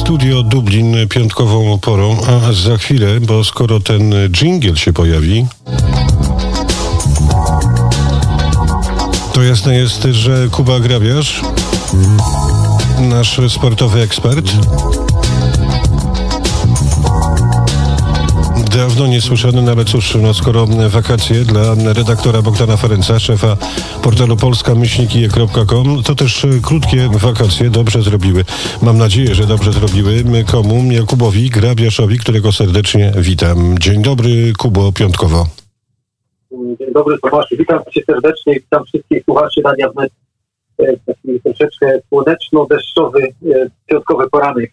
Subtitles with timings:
[0.00, 5.46] Studio Dublin piątkową porą, a za chwilę, bo skoro ten dżingiel się pojawi,
[9.32, 11.40] to jasne jest, że Kuba Grabiarz,
[12.98, 14.52] nasz sportowy ekspert,
[18.74, 23.56] Dawno niesłyszany, ale cóż, no skoro wakacje dla redaktora Bogdana Ferenca, szefa
[24.02, 28.44] portalu polska-kije.com, to też e, krótkie wakacje dobrze zrobiły.
[28.82, 30.92] Mam nadzieję, że dobrze zrobiły komu?
[30.92, 33.78] Jakubowi Grabiaszowi, którego serdecznie witam.
[33.78, 35.46] Dzień dobry, Kubo, piątkowo.
[36.80, 37.56] Dzień dobry, Tomaszu.
[37.58, 40.12] Witam cię serdecznie i witam wszystkich słuchaczy Radia Wnet.
[40.78, 44.72] E, taki troszeczkę słoneczno-deszczowy, e, piątkowy poranek.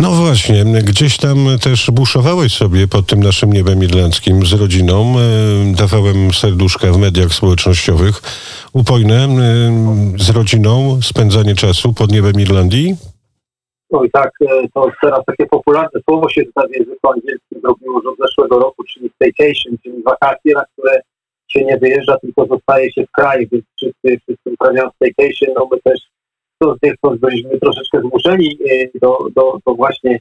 [0.00, 5.14] No właśnie, gdzieś tam też buszowałeś sobie pod tym naszym niebem irlandzkim z rodziną.
[5.18, 8.22] E, dawałem serduszka w mediach społecznościowych.
[8.72, 9.28] Upojne e,
[10.16, 12.96] z rodziną spędzanie czasu pod niebem Irlandii.
[13.90, 18.06] No i tak, e, to teraz takie popularne słowo się w języku angielskim zrobiło już
[18.06, 21.00] od zeszłego roku, czyli staycation, czyli wakacje, na które
[21.48, 25.78] się nie wyjeżdża, tylko zostaje się w kraju, więc wszyscy, wszyscy uprawiają staycation, no my
[25.84, 26.00] też
[26.62, 30.18] z byliśmy troszeczkę zmuszeni e, do, do, do właśnie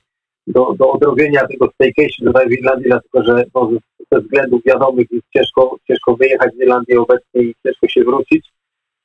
[0.47, 3.71] do, do odrobienia tego staycation tutaj w Irlandii, dlatego że no,
[4.11, 8.49] ze względów wiadomych jest ciężko, ciężko wyjechać z Irlandii obecnie i ciężko się wrócić.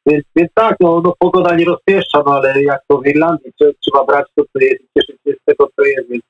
[0.06, 4.04] Więc, więc tak, no, no pogoda nie rozpieszcza, no ale jak to w Irlandii, trzeba
[4.04, 6.08] brać to, co jest i cieszyć się z tego, co jest.
[6.10, 6.24] Więc,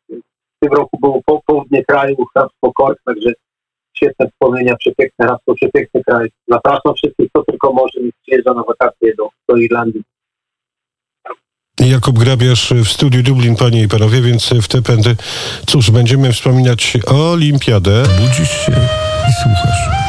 [0.57, 3.33] w tym roku było po południe kraju, hrabstwo Cork, także
[3.97, 6.29] świetne wspomnienia, przepiękne hrabstwo, przepiękny kraj.
[6.49, 10.03] Zapraszam wszystkich, kto tylko może, i przyjeżdża na wakacje do, do Irlandii.
[11.89, 15.17] Jakub Grabiarz w studiu Dublin, panie i panowie, więc w te pędy,
[15.67, 18.03] cóż, będziemy wspominać Olimpiadę.
[18.03, 18.73] Budzisz się
[19.29, 20.09] i słuchasz.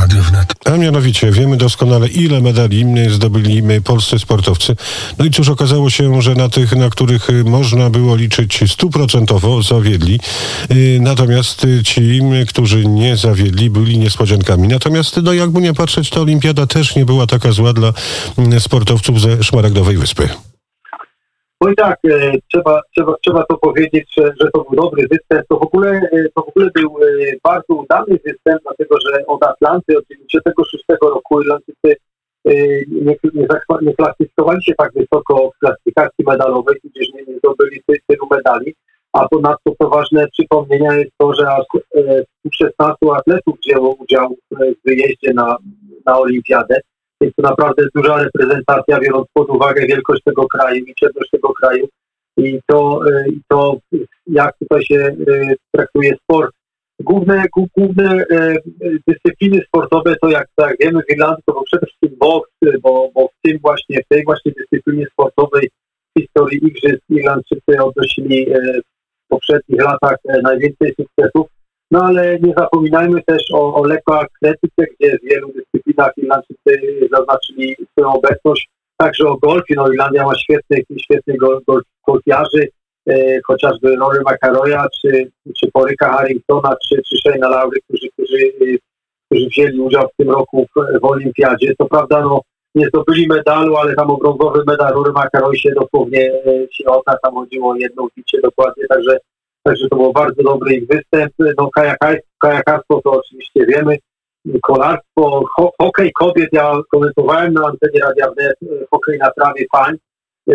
[0.00, 0.54] Radio Wnet.
[0.64, 4.76] A mianowicie wiemy doskonale, ile medali zdobyli polscy sportowcy.
[5.18, 10.20] No i cóż, okazało się, że na tych, na których można było liczyć stuprocentowo, zawiedli.
[10.70, 14.68] Y, natomiast ci, którzy nie zawiedli, byli niespodziankami.
[14.68, 17.92] Natomiast, no jakby nie patrzeć, ta olimpiada też nie była taka zła dla
[18.58, 20.28] sportowców ze Szmaragdowej Wyspy.
[21.60, 25.48] No i tak, e, trzeba, trzeba, trzeba to powiedzieć, że, że to był dobry występ.
[25.48, 27.06] To w ogóle, e, to w ogóle był e,
[27.44, 31.96] bardzo udany występ, dlatego że od Atlanty od 1996 roku Irlandczycy
[32.88, 33.46] nie, nie,
[33.82, 38.74] nie klasyfikowali się tak wysoko w klasyfikacji medalowej, tudzież nie, nie zdobyli tylu medali.
[39.12, 41.64] A ponadto to ważne przypomnienia jest to, że aż
[42.52, 45.56] 16 atletów wzięło udział w wyjeździe na,
[46.06, 46.80] na olimpiadę.
[47.20, 51.88] Jest to naprawdę duża reprezentacja, biorąc pod uwagę wielkość tego kraju i ciemność tego kraju
[52.38, 53.76] i to, i to
[54.26, 56.54] jak tutaj się e, traktuje sport.
[57.00, 57.44] Główne,
[57.76, 58.56] główne e,
[59.08, 62.50] dyscypliny sportowe to jak, jak wiemy w Irlandii to przede wszystkim boks,
[62.82, 65.70] bo, bo w tym właśnie, w tej właśnie dyscyplinie sportowej
[66.16, 68.46] w historii Igrzysk Irlandczycy odnosili
[69.26, 71.46] w poprzednich latach najwięcej sukcesów.
[71.90, 75.52] No ale nie zapominajmy też o, o lekkoatletyce, gdzie w wielu
[75.98, 78.68] dyscyplinach Irlandczycy zaznaczyli swoją obecność.
[78.96, 79.74] Także o golfie.
[79.76, 82.68] No Irlandia ma świetnych, świetnych gol, gol, golfiarzy,
[83.08, 88.52] e, chociażby Rory McIlroya, czy, czy Poryka Harringtona, czy, czy Shane'a Laury, którzy, którzy,
[89.26, 91.74] którzy wzięli udział w tym roku w, w olimpiadzie.
[91.78, 92.40] To prawda, no
[92.74, 96.32] nie zdobyli medalu, ale tam o brązowy medal Rory McIlroy się dosłownie
[96.86, 99.18] e, odda, tam chodziło o jedną bicie dokładnie, także
[99.62, 101.32] Także to był bardzo dobry ich występ.
[101.58, 101.70] No,
[102.40, 103.98] kajakarstwo to oczywiście wiemy,
[104.62, 109.96] kolarstwo, ho hokej kobiet, ja komentowałem na antenie Radia Wnet, e, hokej na trawie pań.
[110.50, 110.54] E,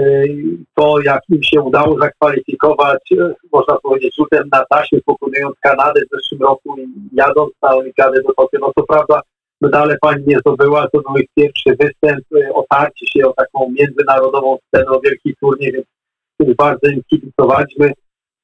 [0.75, 6.15] to jak im się udało zakwalifikować, e, można powiedzieć, rzutem na taśmę, pokonując Kanadę w
[6.15, 9.21] zeszłym roku i jadąc na olimpiadę do Tokio, no to prawda,
[9.61, 14.91] medale pani nie zdobyła, to był ich pierwszy występ, otarcie się o taką międzynarodową scenę,
[14.91, 17.93] o wielki turniej, więc bardzo im kibicowaliśmy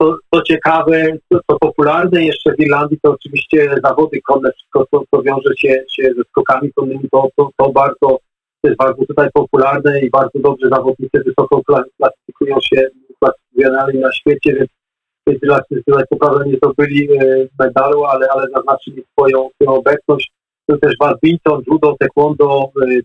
[0.02, 5.04] co, co ciekawe, co, co, popularne jeszcze w Irlandii, to oczywiście zawody konne, wszystko co,
[5.12, 8.20] co wiąże się, się ze skokami konnymi, to, to, to bardzo
[8.62, 11.62] to jest bardzo tutaj popularne i bardzo dobrze zawodnicy wysoko
[11.98, 12.88] klasyfikują się
[13.19, 14.69] klasyfikowani na świecie, więc
[15.44, 20.31] Irlandczycy tutaj co prawda nie zdobyli e, medalu, ale, ale zaznaczyli swoją, swoją obecność.
[20.66, 23.00] To też badminton, judo, taekwondo, e,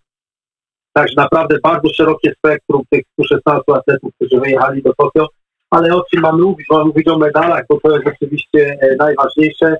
[0.93, 5.29] także naprawdę bardzo szerokie spektrum tych 116 atletów, którzy wyjechali do Tokio
[5.75, 6.67] ale o czym mamy mówić?
[6.71, 9.76] Mamy mówić o medalach, bo to jest oczywiście e, najważniejsze.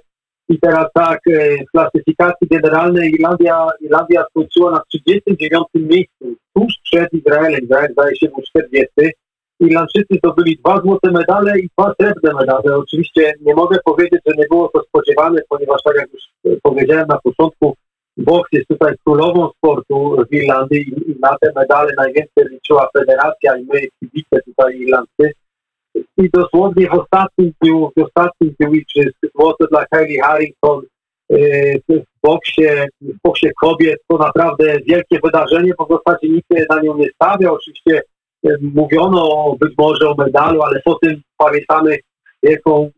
[0.49, 6.25] I teraz tak, e, w klasyfikacji generalnej Irlandia, Irlandia skończyła na 39 miejscu,
[6.57, 7.61] tuż przed Izraelem.
[7.65, 8.91] Izrael zdaje się był 40.
[9.61, 12.77] Irlandczycy zdobyli dwa złote medale i dwa srebrne medale.
[12.77, 17.07] Oczywiście nie mogę powiedzieć, że nie było to spodziewane, ponieważ tak jak już e, powiedziałem
[17.09, 17.75] na początku,
[18.17, 23.65] boks jest tutaj królową sportu w Irlandii i na te medale najwięcej liczyła federacja i
[23.73, 25.33] my kibice tutaj irlandzcy.
[25.95, 29.17] I dosłownie w ostatnim dniu, w ostatnim dniu igrzysk
[29.71, 30.83] dla Kylie Harrington
[31.89, 32.67] w boksie,
[33.01, 37.55] w boksie kobiet to naprawdę wielkie wydarzenie, bo w zasadzie nikt na nią nie stawiał.
[37.55, 38.03] Oczywiście
[38.61, 41.99] mówiono być może o medalu, ale po tym pamiętamy
[42.43, 42.91] wielką,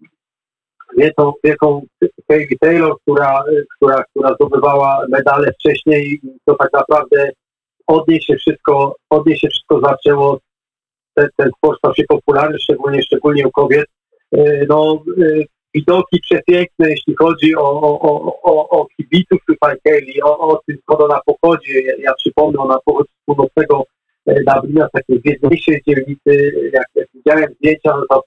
[0.98, 1.82] wielką, wielką
[2.60, 3.42] Taylor, która,
[3.76, 7.30] która, która zdobywała medale wcześniej to tak naprawdę
[7.86, 10.38] od niej się wszystko, od niej się wszystko zaczęło.
[11.16, 13.86] Ten, sport stał się popularny, szczególnie, szczególnie u kobiet.
[14.32, 19.38] E, no, e, widoki przepiękne, jeśli chodzi o, o, o, o kibiców
[19.84, 21.84] Kelly, o, o tym, skąd ona pochodzi.
[21.84, 23.84] Ja, ja przypomnę, ona pochodzi z północnego
[24.26, 26.52] e, Dublina, z takiej biedniejszej dzielnicy.
[26.72, 28.22] Jak, jak widziałem zdjęcia, no to,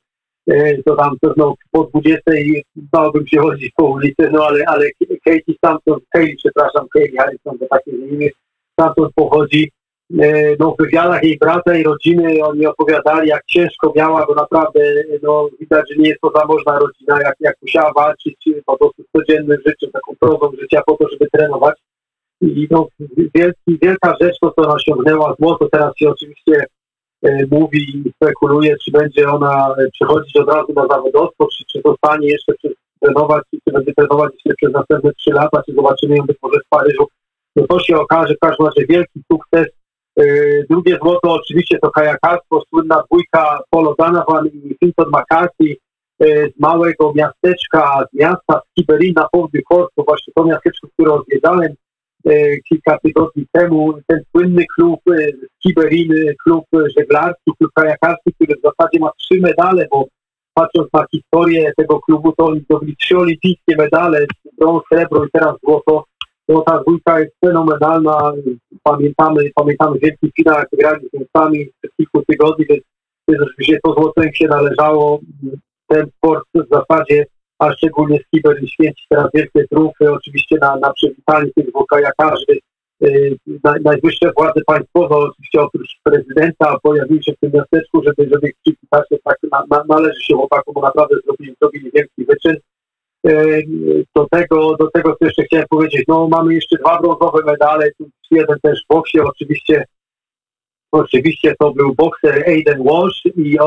[0.86, 2.22] to tam pewno po 20
[2.76, 4.90] bałbym się chodzić po ulicy, no ale, ale
[5.26, 8.30] Katie stamtąd, Kelly, przepraszam, Kelly Harrison, to takie imię,
[8.74, 9.72] stamtąd pochodzi.
[10.18, 14.80] E, no, w wywiadach jej brata i rodziny oni opowiadali, jak ciężko miała, bo naprawdę
[15.24, 18.36] no, widać, że nie jest to zamożna rodzina, jak, jak musiała walczyć
[18.66, 21.80] po prostu z codziennym życiem, taką prozą życia po to, żeby trenować.
[22.42, 22.88] I no,
[23.36, 25.70] wielki, wielka rzecz to, co ona osiągnęła złoto.
[25.72, 26.66] Teraz się oczywiście
[27.24, 32.28] e, mówi i spekuluje, czy będzie ona przychodzić od razu na zawodowstwo, czy, czy zostanie
[32.28, 32.54] jeszcze
[33.02, 36.70] trenować, czy, będzie trenować jeszcze przez następne trzy lata, czy zobaczymy ją być może w
[36.70, 37.08] Paryżu.
[37.56, 39.89] No to się okaże, w każdym razie wielki sukces E,
[40.70, 45.76] drugie złoto oczywiście to kajakarstwo, słynna dwójka Polo Donovan i Finton McCarthy
[46.22, 49.62] e, z małego miasteczka, z miasta Skiberi na południu
[49.98, 51.74] właśnie to miasteczko, które odwiedzałem
[52.26, 55.00] e, kilka tygodni temu, ten słynny klub
[55.60, 56.66] Skiberiny, klub
[56.98, 60.06] żeglarski, klub kajakarski, który w zasadzie ma trzy medale, bo
[60.54, 64.26] patrząc na historię tego klubu, to oni zdobyli trzy olimpijskie medale,
[64.58, 66.04] brąz, srebro i teraz złoto
[66.50, 68.34] no ta dwójka jest fenomenalna.
[68.84, 72.84] Pamiętamy, pamiętamy wielki finał, jak grali z Niemcami przez kilku tygodni, więc,
[73.40, 75.20] rzeczywiście to złoto im się należało.
[75.88, 77.26] Ten sport w zasadzie,
[77.60, 82.60] a szczególnie skiber święci teraz wielkie trufy, oczywiście na, na przywitanie tych dwóch kajakarzy.
[83.02, 83.38] Yy,
[83.84, 89.22] najwyższe władze państwowe, oczywiście oprócz prezydenta, pojawiły się w tym miasteczku, żeby, żeby ich przywitać.
[89.24, 92.58] Tak na, na, należy się chłopakom, bo naprawdę zrobili, zrobili wielki wyczyn.
[93.28, 93.62] E,
[94.16, 97.90] do tego, do tego co jeszcze chciałem powiedzieć, no mamy jeszcze dwa brązowe medale,
[98.32, 99.86] jeden też w boksie, oczywiście
[100.92, 103.58] Oczywiście to był bokser Aiden Walsh i,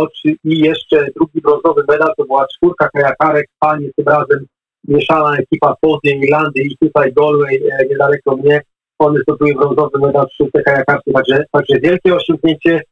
[0.45, 4.47] i jeszcze drugi brązowy medal to była czwórka kajakarek, panie tym razem
[4.89, 8.61] mieszana ekipa Południej Irlandii i tutaj Galway e, niedaleko mnie.
[8.99, 12.83] One zdobyły brązowy medal w szóstej kajakarce, także, także wielkie osiągnięcie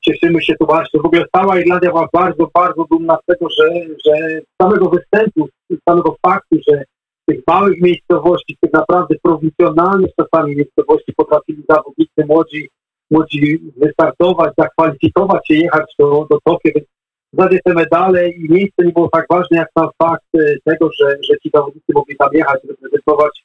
[0.00, 1.00] cieszymy się tu właśnie.
[1.00, 3.70] W ogóle cała Irlandia była bardzo, bardzo dumna z tego, że,
[4.06, 6.84] że z samego występu, z samego faktu, że
[7.26, 12.68] tych małych miejscowości, tych naprawdę prowincjonalnych czasami miejscowości potrafili zawodnicy młodzi,
[13.10, 16.86] młodzi wystartować, zakwalifikować się, jechać do, do Tokio, więc
[17.32, 21.16] zasadzie te medale i miejsce nie było tak ważne jak sam fakt y, tego, że,
[21.28, 23.44] że ci zawodnicy mogli tam jechać, reprezentować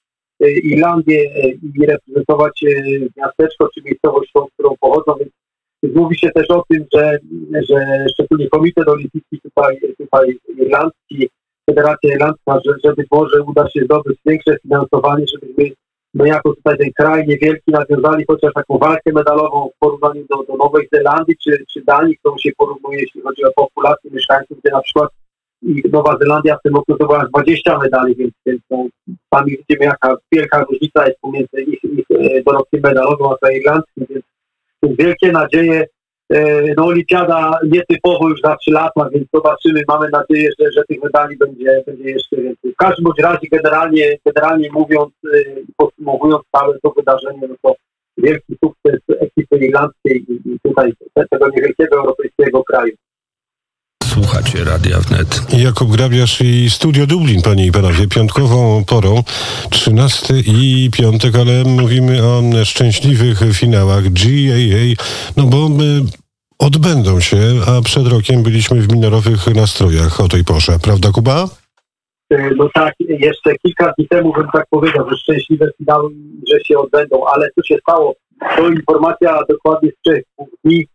[0.52, 1.24] Irlandię
[1.76, 2.64] i reprezentować
[3.18, 5.32] miasteczko czy miejscowość, z którą pochodzą, więc
[5.84, 7.18] Mówi się też o tym, że,
[7.70, 11.30] że szczególnie Komitet Olimpijski tutaj, tutaj irlandzki,
[11.70, 15.76] Federacja Irlandzka, że, że być może uda się zdobyć większe finansowanie, żebyśmy
[16.14, 20.56] my jako tutaj ten kraj niewielki nawiązali chociaż taką walkę medalową w porównaniu do, do
[20.58, 24.82] Nowej Zelandii czy, czy Danii, którą się porównuje, jeśli chodzi o populację mieszkańców, gdzie na
[24.82, 25.10] przykład
[25.64, 28.86] i Nowa Zelandia w tym roku zdobyła 20 medali, więc, więc no,
[29.34, 34.26] sami widzimy jaka wielka różnica jest pomiędzy ich, ich e, dorobkiem medalowym a irlandzkim, więc
[34.98, 35.86] wielkie nadzieje.
[36.30, 39.84] E, no Olimpiada nietypowo już za trzy lata, więc zobaczymy.
[39.88, 42.72] Mamy nadzieję, że, że tych medali będzie, będzie jeszcze więcej.
[42.72, 45.38] W każdym bądź razie generalnie, generalnie mówiąc e,
[45.78, 47.76] podsumowując całe to wydarzenie, no to
[48.18, 50.94] wielki sukces ekipy irlandzkiej i tutaj
[51.30, 52.94] tego niewielkiego europejskiego kraju.
[54.24, 55.54] Słuchacie Radia Wnet.
[55.54, 59.24] Jakub Grabiarz i Studio Dublin, panie i panowie, piątkową porą,
[59.70, 64.86] 13 i piątek, ale mówimy o szczęśliwych finałach GAA,
[65.38, 66.02] no bo my
[66.60, 67.38] odbędą się,
[67.68, 71.46] a przed rokiem byliśmy w minorowych nastrojach o tej porze, prawda Kuba?
[72.30, 76.10] E, no tak, jeszcze kilka dni temu bym tak powiedział, że szczęśliwe finały,
[76.52, 78.16] że się odbędą, ale co się stało?
[78.58, 80.24] To informacja dokładnie z trzech
[80.66, 80.88] dni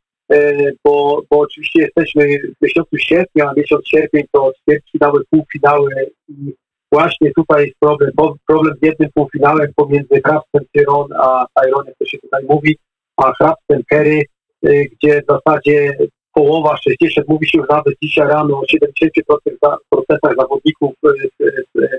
[0.85, 5.91] bo, bo oczywiście jesteśmy w miesiącu sierpnia, a miesiąc sierpień to ćwierćfinały, półfinały
[6.29, 6.53] i
[6.93, 8.11] właśnie tutaj jest problem,
[8.47, 12.79] problem z jednym półfinałem pomiędzy Hrabstem Tyron a Tyron, jak to się tutaj mówi,
[13.17, 14.23] a Hrabstem Kerry,
[14.65, 15.97] e, gdzie w zasadzie
[16.33, 20.95] połowa, 60, mówi się nawet dzisiaj rano o 70% zawodników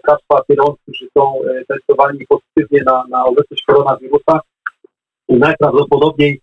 [0.06, 4.40] Hrabstwa Tyron, którzy są e, testowani pozytywnie na, na obecność koronawirusa.
[5.30, 6.42] Najprawdopodobniej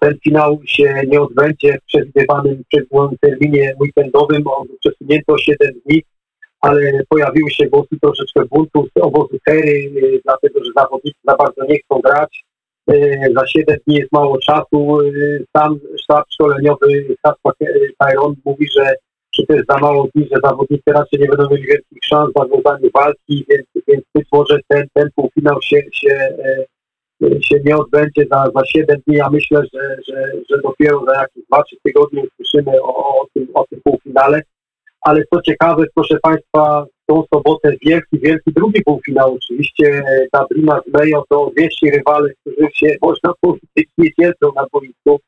[0.00, 6.02] ten finał się nie odbędzie w przewidywanym, przewidywanym terminie weekendowym, on przesunięto o 7 dni,
[6.60, 9.90] ale pojawiły się głosy troszeczkę buntu z obozu Kery,
[10.24, 12.44] dlatego że zawodnicy za bardzo nie chcą grać.
[13.36, 14.98] Za 7 dni jest mało czasu.
[15.56, 17.50] Sam sztab szkoleniowy Kaspa
[17.98, 18.94] Tyron mówi, że,
[19.32, 22.38] że to jest za mało dni, że zawodnicy raczej nie będą mieli wielkich szans w
[22.38, 26.28] nawiązaniu walki, więc, więc być może ten, ten półfinał się, się
[27.40, 29.16] się nie odbędzie za, za 7 dni.
[29.16, 33.66] Ja myślę, że, że, że dopiero za jakieś 2-3 tygodnie usłyszymy o, o, tym, o
[33.66, 34.42] tym półfinale.
[35.00, 39.34] Ale co ciekawe, proszę Państwa, tą sobotę wielki, wielki drugi półfinał.
[39.34, 40.02] Oczywiście
[40.32, 45.20] Dublina z Mejo to 200 rywale, którzy się, można powiedzieć, nie cierpią na boisku,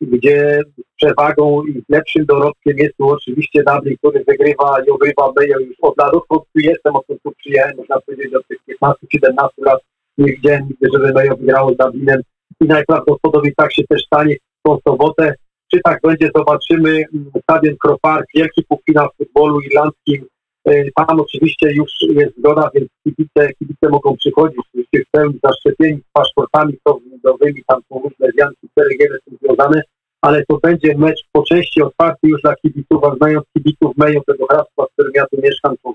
[0.00, 0.62] gdzie
[0.96, 5.98] przewagą i lepszym dorobkiem jest tu oczywiście Dublin, który wygrywa i ogrywa Mejo już od
[5.98, 9.80] lat, odkąd tu jestem, odkąd tu przyjechałem, można powiedzieć od tych 15-17 lat
[10.18, 12.20] widziałem nigdy, żeby Mejo wygrało z Dublinem
[12.60, 15.34] i najprawdopodobniej tak się też stanie w tą sobotę.
[15.74, 17.04] Czy tak będzie, zobaczymy.
[17.42, 20.26] Stadion Cropark, wielki półfinał w futbolu irlandzkim.
[20.64, 26.12] E, tam oczywiście już jest zgoda, więc kibice, kibice mogą przychodzić w pełni zaszczepieni z
[26.12, 29.82] paszportami covidowymi, tam są różne wianki, ceregiele są związane,
[30.20, 34.46] ale to będzie mecz po części otwarty już dla kibiców, a znając kibiców Mejo, tego
[34.46, 35.94] hrabstwa, w którym ja tu mieszkam, są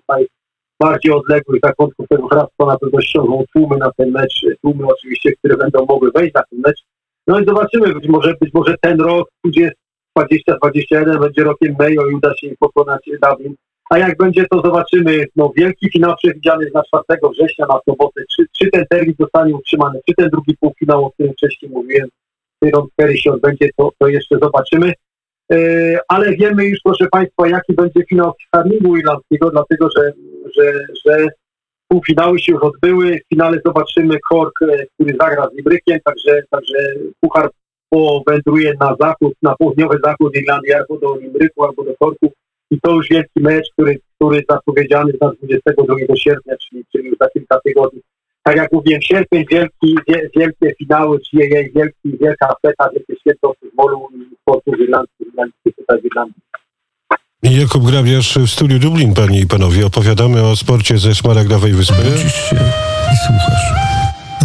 [0.80, 5.58] bardziej odległych zakątków tego hrabstwa na pewno ściągną tłumy na ten mecz, tłumy oczywiście, które
[5.58, 6.84] będą mogły wejść na ten mecz.
[7.28, 9.30] No i zobaczymy, być może, być może ten rok,
[10.16, 13.56] 2021 będzie rokiem Mayo i uda się im pokonać Dublin.
[13.90, 15.26] A jak będzie, to zobaczymy.
[15.36, 18.22] No, wielki finał przewidziany na 4 września na sobotę.
[18.36, 22.10] Czy, czy ten termin zostanie utrzymany, czy ten drugi półfinał, o którym wcześniej mówiłem,
[22.60, 24.94] Tyron Kerry się odbędzie, to, to jeszcze zobaczymy.
[25.52, 25.58] E,
[26.08, 30.14] ale wiemy już, proszę Państwa, jaki będzie finał Harlingu irlandzkiego, dlatego że,
[30.60, 31.28] że, że
[31.88, 33.18] półfinały się już odbyły.
[33.18, 36.78] W finale zobaczymy Kork, e, który zagra z Librykiem, także, także
[37.20, 37.50] Puchar
[37.90, 42.32] powędruje na zachód, na południowy zachód Irlandii, albo do Limryku, albo do Korku.
[42.72, 47.18] I to już wielki mecz, który, który zapowiedziany jest na 22 sierpnia, czyli, czyli już
[47.18, 48.02] za kilka tygodni
[48.50, 49.98] tak jak mówiłem, sierpień, wielki,
[50.36, 55.14] wielkie finały, czyli jej wielki, wielka feta, wielkie święto futbolu i sportu w Irlandii,
[55.78, 56.42] tutaj w Irlandii.
[57.44, 59.86] Jakub Grabiarz w studiu Dublin, panie i panowie.
[59.86, 62.04] Opowiadamy o sporcie ze Szmaragdowej Wyspy.
[62.04, 62.56] Budzisz się
[63.14, 63.69] i słuchasz.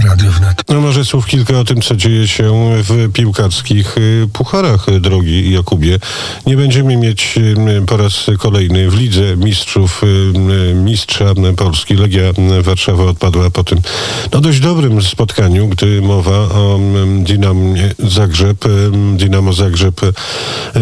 [0.04, 0.62] Radio Wnet.
[0.68, 5.52] No może słów kilka o tym, co dzieje się w piłkarskich y, pucharach, y, drogi
[5.52, 5.98] Jakubie.
[6.46, 10.02] Nie będziemy mieć y, po raz kolejny w Lidze Mistrzów
[10.74, 11.24] mistrza
[11.56, 11.94] Polski.
[11.94, 12.22] Legia
[12.62, 13.80] Warszawa odpadła po tym
[14.32, 16.80] no, dość dobrym spotkaniu, gdy mowa o
[17.18, 18.64] Dynamie Zagrzeb.
[19.16, 20.00] Dynamo Zagrzeb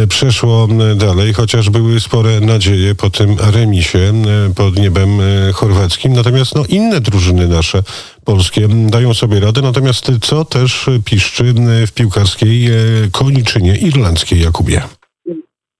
[0.08, 4.12] przeszło dalej, chociaż były spore nadzieje po tym remisie
[4.54, 5.08] pod niebem
[5.54, 6.12] chorwackim.
[6.12, 7.82] Natomiast no, inne drużyny nasze
[8.24, 9.62] polskie dają sobie radę.
[9.62, 11.44] Natomiast co też piszczy
[11.86, 12.72] w piłkarskiej e,
[13.12, 14.82] koniczynie irlandzkiej, Jakubie?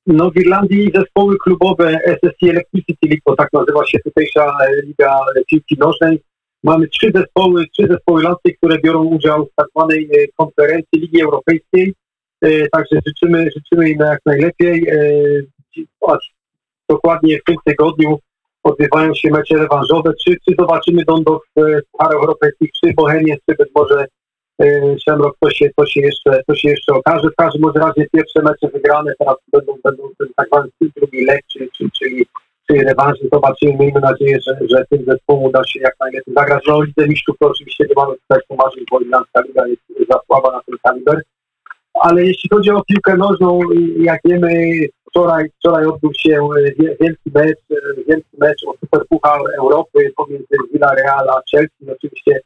[0.07, 5.19] No w Irlandii zespoły klubowe SSC Electricity League, bo tak nazywa się tutejsza e, Liga
[5.51, 6.21] Piłki Nożnej.
[6.65, 11.23] Mamy trzy zespoły, trzy zespoły irlandzkie, które biorą udział w tak zwanej e, konferencji Ligi
[11.23, 11.95] Europejskiej.
[12.73, 14.87] Także życzymy, życzymy im jak najlepiej.
[16.89, 18.19] Dokładnie w tym tygodniu
[18.63, 23.69] odbywają się mecze rewanżowe, czy, czy zobaczymy Dondok w Pucharach Europejskich, czy Bohemię, czy być
[23.75, 24.07] może
[24.59, 27.29] e, Shamrock, to się, to, się jeszcze, to się jeszcze okaże.
[27.31, 31.71] W każdym razie pierwsze mecze wygrane, teraz będą, będą ten tak zwany drugi lek, czyli,
[31.71, 31.91] czyli,
[32.69, 33.29] czyli, rewanży.
[33.33, 36.65] Zobaczymy, miejmy nadzieję, że, że tym zespołom uda się jak najlepiej zagrać.
[36.69, 40.53] No Lidze Mistrzów to oczywiście nie mamy tutaj pomarzyć, bo Irlandzka Liga jest za słaba
[40.53, 41.23] na ten kaliber.
[41.95, 43.61] Ale jeśli chodzi o piłkę nożną,
[43.99, 44.51] jak wiemy,
[45.13, 47.75] Wczoraj, wczoraj odbył się e, wielki mecz, e,
[48.09, 51.93] wielki mecz o Superpuchar Europy pomiędzy Villarreal a Chelsea.
[51.93, 52.41] Oczywiście,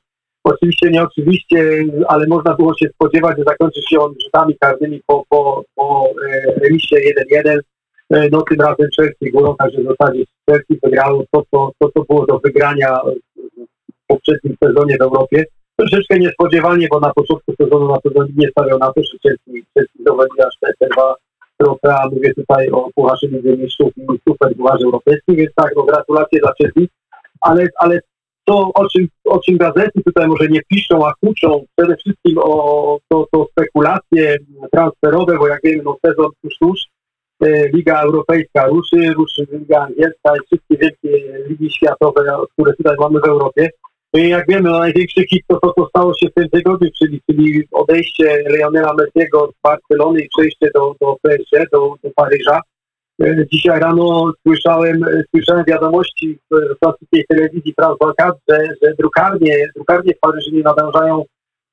[0.44, 5.24] oczywiście nie oczywiście, ale można było się spodziewać, że zakończy się on rzutami karnymi po,
[5.28, 6.96] po, po e, remisie
[7.32, 7.58] 1-1.
[8.32, 12.38] No tym razem Chelsea górą, także w zasadzie Chelsea wygrało to, co, to, było do
[12.38, 13.00] wygrania
[13.92, 15.44] w poprzednim sezonie w Europie.
[15.76, 20.04] Troszeczkę niespodziewanie, bo na początku sezonu na pewno nie stawiał na to, że Chelsea, Chelsea
[20.04, 21.14] dochodzi aż te, te dwa
[21.56, 26.40] trofea, mówię tutaj o Pucharze Między Mistrzów i Super Pucharze Europejskim, więc tak, no gratulacje
[26.40, 26.88] dla Chelsea,
[27.40, 28.00] ale, ale
[28.44, 32.98] to, o czym, o czym gazety tutaj może nie piszą, a kłóczą przede wszystkim o
[33.08, 34.36] to, to spekulacje
[34.72, 36.80] transferowe, bo jak wiemy, no sezon tuż, tuż,
[37.42, 42.20] e, Liga Europejska ruszy, ruszy Liga Angielska i wszystkie wielkie ligi światowe,
[42.52, 43.70] które tutaj mamy w Europie.
[44.16, 47.64] Jak wiemy, no największy hit to to, co stało się w tym tygodniu, czyli, czyli
[47.72, 52.60] odejście Leonela Messiego z Barcelony i przejście do, do PSG, do, do Paryża.
[53.22, 60.14] E, dzisiaj rano słyszałem, słyszałem wiadomości w francuskiej telewizji France 24, że, że drukarnie, drukarnie
[60.14, 61.24] w Paryżu nie nadążają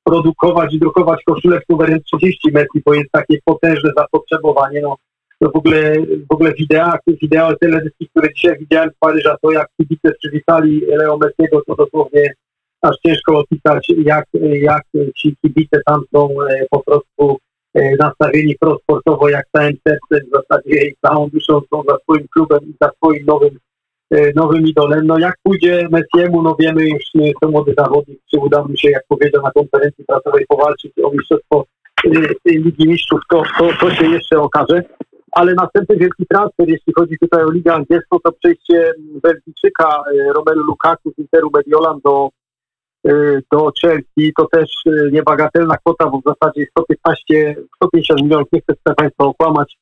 [0.04, 4.82] produkować i drukować koszulek numerem 30 Messi, bo jest takie potężne zapotrzebowanie.
[4.82, 4.96] No,
[5.50, 5.94] w ogóle,
[6.30, 11.18] w ogóle wideo, wideo teledyski, które dzisiaj widziałem z Paryża, to jak kibice przywitali Leo
[11.18, 12.34] Messiego, to dosłownie
[12.82, 14.26] aż ciężko opisać, jak,
[14.62, 14.84] jak
[15.16, 17.38] ci kibice tam są e, po prostu
[17.74, 22.60] e, nastawieni prosportowo, jak całym sercem, w zasadzie i całą duszą są za swoim klubem
[22.64, 23.60] i za swoim nowym,
[24.12, 25.08] e, nowym idolem.
[25.08, 28.78] No jak pójdzie Messiemu, no wiemy już, nie jest to młody zawodnik, czy uda mu
[28.78, 31.66] się, jak powiedział na konferencji prasowej, powalczyć o mistrzostwo
[32.46, 34.84] Ligi Mistrzów, to, to, to się jeszcze okaże.
[35.36, 40.04] Ale następny wielki transfer, jeśli chodzi tutaj o Ligę Angielską, to przejście Belgijczyka
[40.36, 42.30] Romelu Lukaku z Interu Mediolan do
[43.08, 48.62] Y, do Chelsea, to też y, niebagatelna kwota, bo w zasadzie 115, 150 milionów, nie
[48.62, 49.78] chcę Państwa okłamać,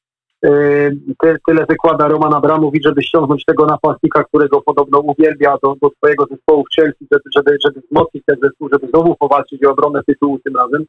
[1.47, 6.63] tyle wykłada Roman Abramowicz, żeby ściągnąć tego napastnika, którego podobno uwielbia do, do swojego zespołu
[6.63, 10.55] w Chelsea, żeby, żeby, żeby wzmocnić ten zespół, żeby znowu powalczyć o obronę tytułu tym
[10.55, 10.85] razem.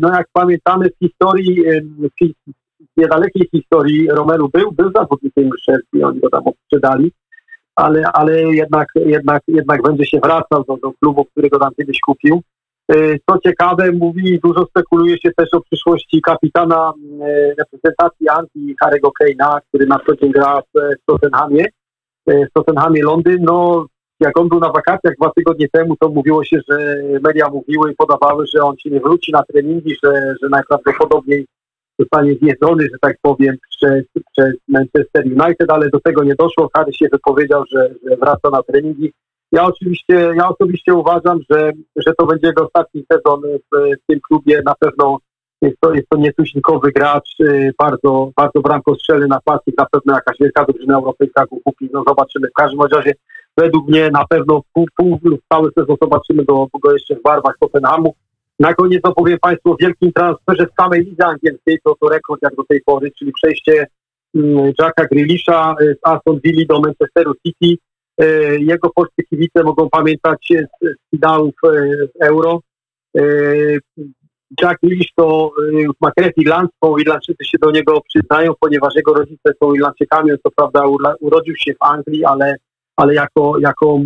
[0.00, 1.64] No jak pamiętamy z historii,
[2.98, 7.12] niedalekiej historii Romelu był, był zawodnikiem Chelsea, oni go tam sprzedali
[7.78, 12.42] ale, ale jednak, jednak, jednak będzie się wracał do, do klubu, którego tam kiedyś kupił.
[12.92, 19.10] Y, co ciekawe, mówi, dużo spekuluje się też o przyszłości kapitana y, reprezentacji Anglii, Harry'ego
[19.22, 21.64] Kane'a, który na co dzień gra w Tottenhamie,
[22.30, 23.38] y, w Tottenhamie Londyn.
[23.42, 23.86] No,
[24.20, 27.96] jak on był na wakacjach dwa tygodnie temu, to mówiło się, że media mówiły i
[27.96, 31.46] podawały, że on się nie wróci na treningi, że, że najprawdopodobniej
[31.98, 36.70] zostanie zjedzony, że tak powiem, przez, przez Manchester United, ale do tego nie doszło.
[36.76, 39.12] Harry się wypowiedział, że, że wraca na treningi.
[39.52, 44.20] Ja oczywiście, ja osobiście uważam, że, że to będzie jego ostatni sezon w, w tym
[44.28, 44.62] klubie.
[44.64, 45.18] Na pewno
[45.62, 50.64] jest to, jest to nietuźnikowy gracz, y, bardzo, bardzo bramkostrzelny napastnik, na pewno jakaś wielka
[50.64, 52.48] drużyna europejska go kupi, no zobaczymy.
[52.48, 53.12] W każdym razie
[53.56, 57.58] według mnie na pewno pół, pół lub cały sezon zobaczymy go, go jeszcze w barwach
[57.60, 58.14] Tottenhamu.
[58.58, 62.54] Na koniec opowiem Państwu o wielkim transferze z samej lidze angielskiej, to to rekord jak
[62.54, 63.86] do tej pory, czyli przejście
[64.34, 67.82] mm, Jacka Grealisha z Aston Villa do Manchesteru City.
[68.20, 68.26] E,
[68.58, 72.60] jego polskie kibice mogą pamiętać z finałów e, Euro.
[73.16, 73.22] E,
[74.62, 75.50] Jack Grealish to
[76.00, 80.50] ma krew irlandzką, Irlandczycy się do niego przyznają, ponieważ jego rodzice są Irlandczykami, on co
[80.56, 80.82] prawda
[81.20, 82.56] urodził się w Anglii, ale
[82.98, 84.00] ale jako, jako,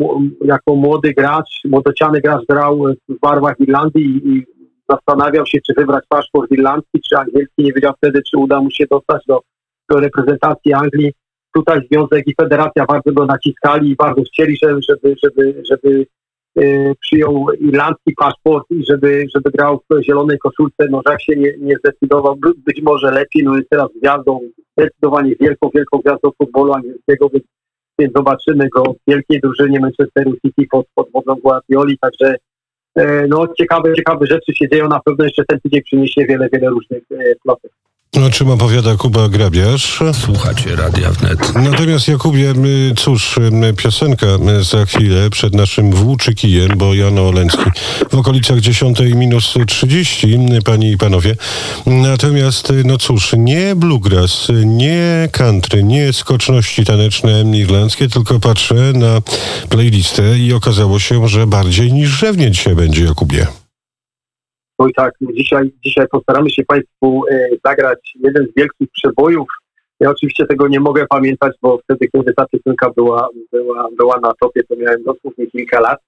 [0.45, 4.47] jako młody gracz, młodociany gracz grał w barwach Irlandii i, i
[4.91, 7.65] zastanawiał się, czy wybrać paszport irlandzki, czy angielski.
[7.65, 9.41] Nie wiedział wtedy, czy uda mu się dostać do,
[9.91, 11.13] do reprezentacji Anglii.
[11.55, 16.07] Tutaj Związek i Federacja bardzo go naciskali i bardzo chcieli, żeby, żeby, żeby, żeby
[16.59, 20.89] y, przyjął irlandzki paszport i żeby, żeby grał w zielonej koszulce.
[20.91, 24.41] No, jak się nie, nie zdecydował, być może lepiej, no jest teraz gwiazdą,
[24.79, 27.45] zdecydowanie wielką, wielką gwiazdą futbolu angielskiego, więc
[27.99, 32.37] więc zobaczymy go w wielkiej drużynie Manchesteru City pod, pod wodą Guardioli, także
[32.95, 36.71] e, no ciekawe, ciekawe rzeczy się dzieją, na pewno jeszcze ten tydzień przyniesie wiele, wiele
[36.71, 37.73] różnych e, plotek.
[38.21, 40.01] O czym opowiada Kuba Grabiarz.
[40.25, 41.55] Słuchacie Radia Wnet.
[41.55, 42.55] Natomiast Jakubie,
[42.97, 43.39] cóż,
[43.77, 44.27] piosenka
[44.61, 47.65] za chwilę przed naszym włóczykijem, bo Jan Oleński
[48.11, 51.37] w okolicach 10 minus 30, panie i panowie.
[51.87, 59.21] Natomiast, no cóż, nie bluegrass, nie country, nie skoczności taneczne irlandzkie, tylko patrzę na
[59.69, 63.62] playlistę i okazało się, że bardziej niż rzewnie dzisiaj będzie, Jakubie.
[64.83, 69.49] No i tak, dzisiaj, dzisiaj postaramy się Państwu e, zagrać jeden z wielkich przebojów.
[70.01, 74.33] Ja oczywiście tego nie mogę pamiętać, bo wtedy, kiedy ta piosenka była, była, była na
[74.41, 75.99] topie, to miałem dosłownie kilka lat.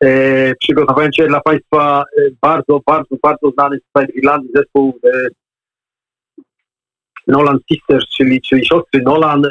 [0.00, 5.28] E, przygotowałem się dla Państwa e, bardzo, bardzo, bardzo znany z Irlandii zespół e,
[7.26, 9.44] Nolan Sisters, czyli, czyli siostry Nolan.
[9.44, 9.48] E,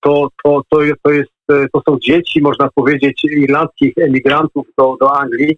[0.00, 4.96] to, to, to, jest, to, jest, e, to są dzieci, można powiedzieć, irlandzkich emigrantów do,
[5.00, 5.56] do Anglii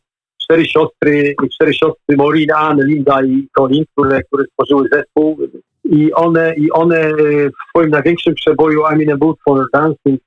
[0.48, 5.38] cztery siostry, cztery siostry Maureen, Anne, Linda i Colin, które, które stworzyły zespół
[5.84, 7.12] i one, i one
[7.46, 10.20] w swoim największym przeboju I'm in a Boot for Dancing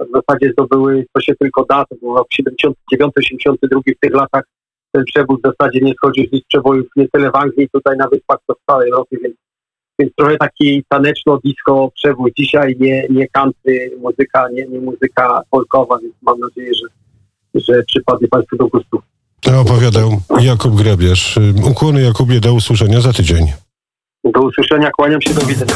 [0.00, 2.42] w zasadzie zdobyły, to się tylko da, to było w
[2.96, 4.44] 79-82 w tych latach
[4.92, 8.38] ten przebój w zasadzie nie schodził z przebojów nie tyle w Anglii, tutaj na wyspach,
[8.46, 9.36] to w całej Europie, więc,
[9.98, 16.14] więc trochę taki taneczno-disco przebój dzisiaj, nie, nie country, muzyka, nie, nie muzyka folkowa, więc
[16.22, 16.86] mam nadzieję, że,
[17.54, 19.02] że przypadnie Państwu do gustu.
[19.50, 21.38] Opowiadał Jakub Grabiarz.
[21.62, 23.52] Ukłony Jakubie, do usłyszenia za tydzień.
[24.24, 25.74] Do usłyszenia, kłaniam się, do widzenia.